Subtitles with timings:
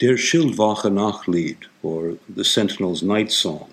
[0.00, 3.68] Der Schildwache Nachtlied, or the Sentinel's Night Song,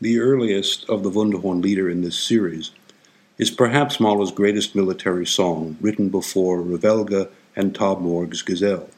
[0.00, 2.72] the earliest of the Wunderhorn Lieder in this series,
[3.38, 8.88] is perhaps Mahler's greatest military song, written before Revelge and Tamboursg'sell.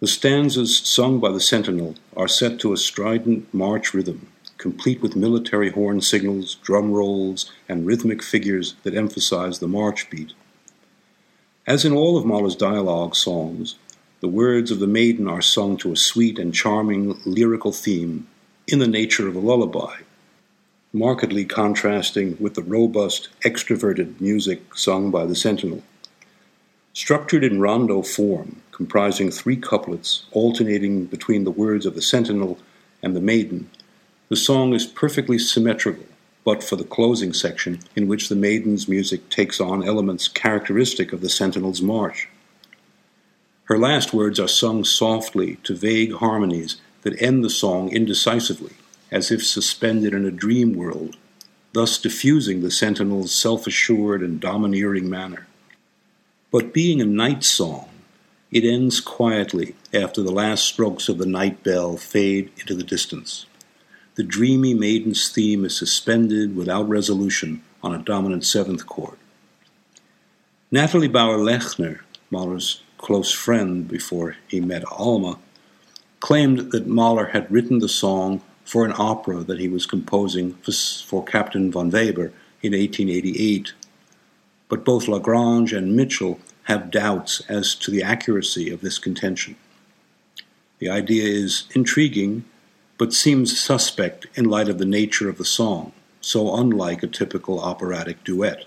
[0.00, 4.26] The stanzas sung by the sentinel are set to a strident march rhythm,
[4.58, 10.32] complete with military horn signals, drum rolls, and rhythmic figures that emphasize the march beat.
[11.64, 13.76] As in all of Mahler's dialogue songs,
[14.22, 18.24] the words of the maiden are sung to a sweet and charming lyrical theme
[18.68, 19.96] in the nature of a lullaby,
[20.92, 25.82] markedly contrasting with the robust, extroverted music sung by the sentinel.
[26.92, 32.60] Structured in rondo form, comprising three couplets alternating between the words of the sentinel
[33.02, 33.68] and the maiden,
[34.28, 36.06] the song is perfectly symmetrical,
[36.44, 41.22] but for the closing section, in which the maiden's music takes on elements characteristic of
[41.22, 42.28] the sentinel's march.
[43.72, 48.74] Her last words are sung softly to vague harmonies that end the song indecisively,
[49.10, 51.16] as if suspended in a dream world,
[51.72, 55.46] thus diffusing the sentinel's self assured and domineering manner.
[56.50, 57.88] But being a night song,
[58.50, 63.46] it ends quietly after the last strokes of the night bell fade into the distance.
[64.16, 69.16] The dreamy maiden's theme is suspended without resolution on a dominant seventh chord.
[70.70, 75.38] Natalie Bauer Lechner, Mahler's close friend before he met Alma,
[76.20, 80.54] claimed that Mahler had written the song for an opera that he was composing
[81.04, 83.72] for Captain von Weber in 1888.
[84.68, 89.56] But both Lagrange and Mitchell have doubts as to the accuracy of this contention.
[90.78, 92.44] The idea is intriguing,
[92.98, 97.60] but seems suspect in light of the nature of the song, so unlike a typical
[97.60, 98.64] operatic duet.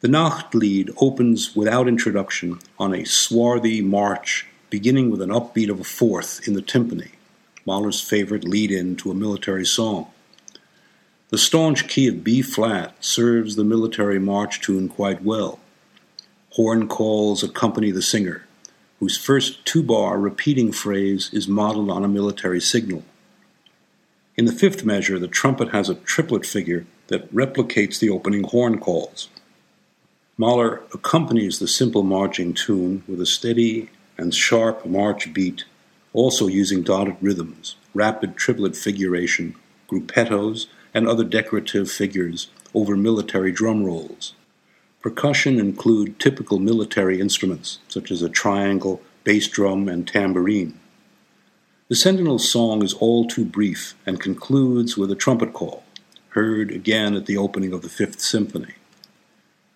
[0.00, 5.84] The Nachtlied opens without introduction on a swarthy march beginning with an upbeat of a
[5.84, 7.12] fourth in the timpani,
[7.64, 10.08] Mahler's favorite lead in to a military song.
[11.30, 15.60] The staunch key of B flat serves the military march tune quite well.
[16.50, 18.46] Horn calls accompany the singer,
[19.00, 23.02] whose first two bar repeating phrase is modeled on a military signal.
[24.36, 28.78] In the fifth measure, the trumpet has a triplet figure that replicates the opening horn
[28.78, 29.28] calls.
[30.38, 33.88] Mahler accompanies the simple marching tune with a steady
[34.18, 35.64] and sharp march beat
[36.12, 39.54] also using dotted rhythms, rapid triplet figuration,
[39.88, 44.34] gruppettos, and other decorative figures over military drum rolls.
[45.00, 50.78] Percussion include typical military instruments such as a triangle, bass drum, and tambourine.
[51.88, 55.82] The Sentinel's song is all too brief and concludes with a trumpet call,
[56.30, 58.74] heard again at the opening of the Fifth Symphony.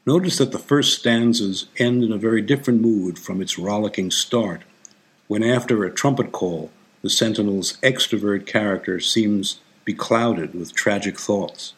[0.07, 4.63] Notice that the first stanzas end in a very different mood from its rollicking start,
[5.29, 6.71] when after a trumpet call,
[7.03, 11.75] the sentinel's extrovert character seems beclouded with tragic thoughts.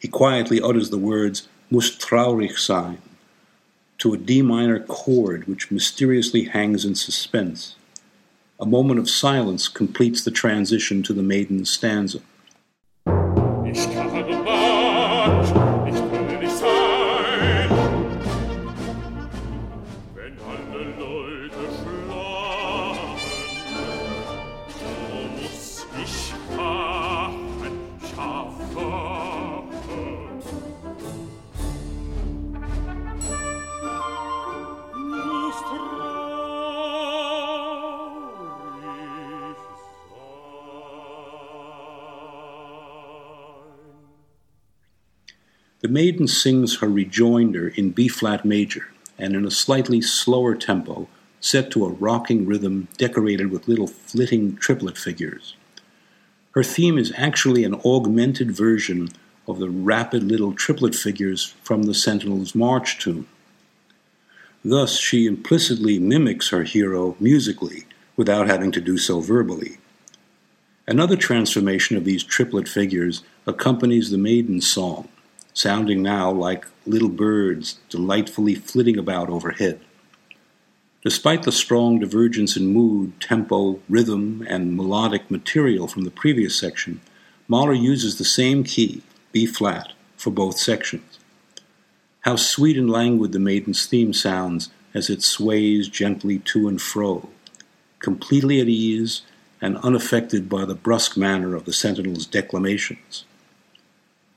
[0.00, 2.98] He quietly utters the words muss traurig sein
[3.98, 7.76] to a D minor chord which mysteriously hangs in suspense.
[8.60, 12.20] A moment of silence completes the transition to the maiden stanza.
[45.82, 51.08] The maiden sings her rejoinder in B flat major and in a slightly slower tempo,
[51.40, 55.56] set to a rocking rhythm decorated with little flitting triplet figures.
[56.52, 59.08] Her theme is actually an augmented version
[59.48, 63.26] of the rapid little triplet figures from the Sentinel's March tune.
[64.64, 69.78] Thus, she implicitly mimics her hero musically without having to do so verbally.
[70.86, 75.08] Another transformation of these triplet figures accompanies the maiden's song
[75.54, 79.80] sounding now like little birds delightfully flitting about overhead.
[81.02, 87.00] Despite the strong divergence in mood, tempo, rhythm, and melodic material from the previous section,
[87.48, 89.02] Mahler uses the same key,
[89.32, 91.18] B flat, for both sections.
[92.20, 97.28] How sweet and languid the maiden's theme sounds as it sways gently to and fro,
[97.98, 99.22] completely at ease
[99.60, 103.24] and unaffected by the brusque manner of the sentinel's declamations.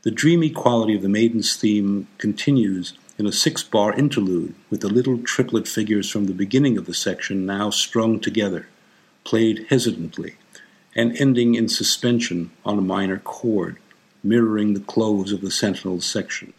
[0.05, 4.87] The dreamy quality of the maiden's theme continues in a six bar interlude with the
[4.87, 8.67] little triplet figures from the beginning of the section now strung together,
[9.23, 10.35] played hesitantly,
[10.95, 13.77] and ending in suspension on a minor chord,
[14.23, 16.53] mirroring the close of the sentinel's section.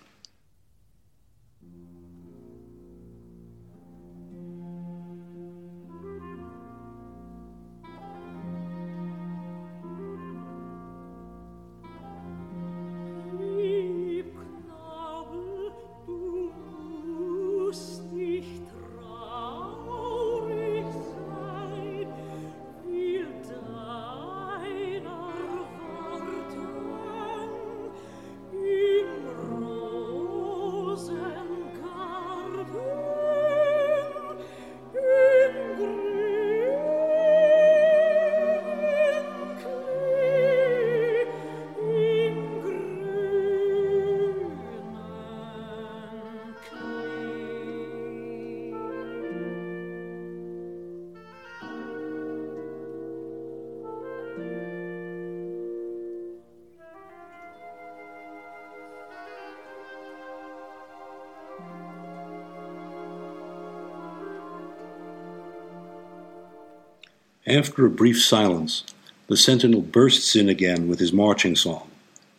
[67.48, 68.82] After a brief silence,
[69.28, 71.88] the sentinel bursts in again with his marching song,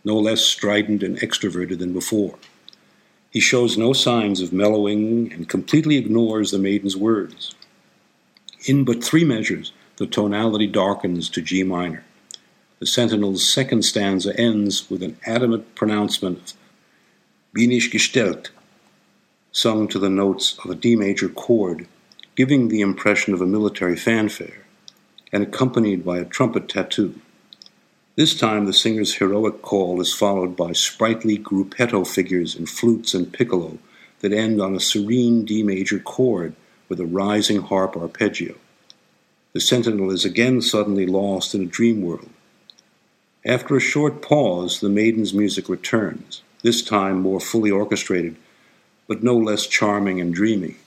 [0.04, 2.38] no less strident and extroverted than before.
[3.30, 7.56] He shows no signs of mellowing and completely ignores the maiden's words.
[8.66, 12.04] In but three measures, the tonality darkens to G minor.
[12.80, 16.54] The sentinel's second stanza ends with an adamant pronouncement of
[17.54, 18.50] Bin ich gestellt,
[19.54, 21.88] sung to the notes of a D major chord,
[22.36, 24.67] giving the impression of a military fanfare
[25.32, 27.20] and accompanied by a trumpet tattoo.
[28.16, 33.32] This time, the singer's heroic call is followed by sprightly gruppetto figures in flutes and
[33.32, 33.78] piccolo
[34.22, 36.56] that end on a serene D major chord
[36.90, 38.56] with a rising harp arpeggio.
[39.54, 42.30] The sentinel is again suddenly lost in a dream world.
[43.46, 48.36] After a short pause, the maiden's music returns, this time more fully orchestrated,
[49.08, 50.78] but no less charming and dreamy.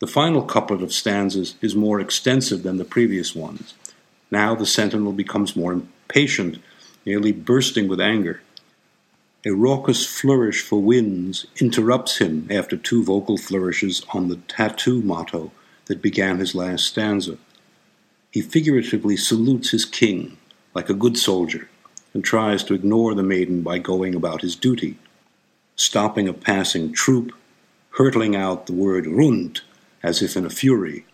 [0.00, 3.74] The final couplet of stanzas is more extensive than the previous ones.
[4.30, 6.58] Now the sentinel becomes more impatient,
[7.04, 8.40] nearly bursting with anger.
[9.44, 15.52] A raucous flourish for winds interrupts him after two vocal flourishes on the tattoo motto
[15.84, 17.36] that began his last stanza.
[18.30, 20.38] He figuratively salutes his king
[20.72, 21.68] like a good soldier
[22.14, 24.96] and tries to ignore the maiden by going about his duty,
[25.76, 27.34] stopping a passing troop,
[27.90, 29.60] hurtling out the word rund
[30.02, 31.04] as if in a fury.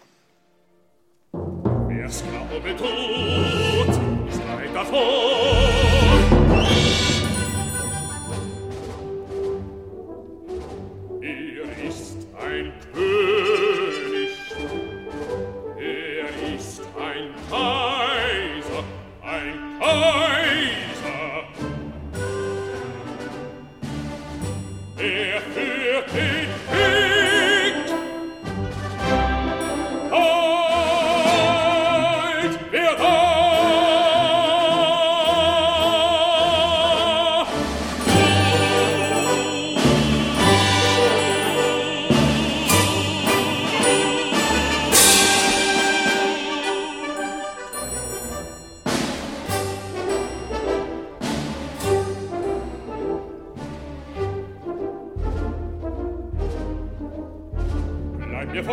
[58.59, 58.69] An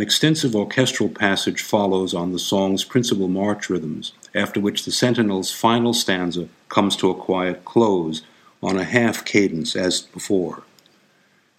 [0.00, 5.94] extensive orchestral passage follows on the song's principal march rhythms, after which the sentinel's final
[5.94, 8.22] stanza comes to a quiet close
[8.60, 10.64] on a half cadence as before.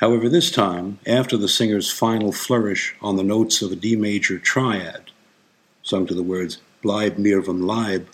[0.01, 4.39] However, this time, after the singer's final flourish on the notes of a D major
[4.39, 5.12] triad,
[5.84, 8.08] sung to the words Bleib mir vom Leib,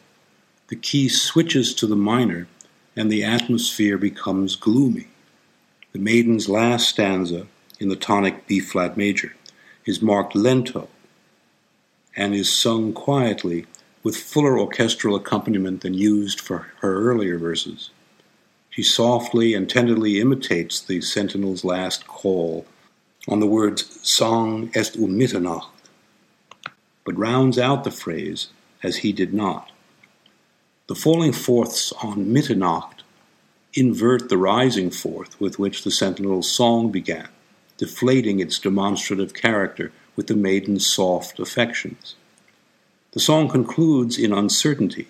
[0.67, 2.49] the key switches to the minor
[2.97, 5.07] and the atmosphere becomes gloomy.
[5.93, 7.47] The maiden's last stanza
[7.79, 9.33] in the tonic B flat major
[9.85, 10.89] is marked lento
[12.17, 13.65] and is sung quietly
[14.03, 17.91] with fuller orchestral accompaniment than used for her earlier verses.
[18.77, 22.67] She softly and tenderly imitates the sentinel's last call
[23.27, 25.71] on the words Song est um Mitternacht,
[27.03, 28.49] but rounds out the phrase
[28.83, 29.71] as he did not.
[30.85, 33.01] The falling fourths on Mitternacht
[33.73, 37.29] invert the rising fourth with which the sentinel's song began
[37.77, 42.15] deflating its demonstrative character with the maiden's soft affections.
[43.13, 45.07] The song concludes in uncertainty,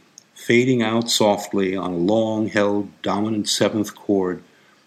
[0.47, 4.41] fading out softly on a long held dominant seventh chord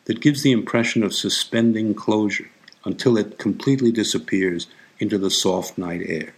[0.06, 2.50] that gives the impression of suspending closure
[2.86, 6.32] until it completely disappears into the soft night air.